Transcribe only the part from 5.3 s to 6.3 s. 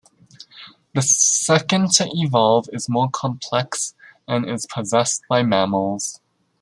mammals.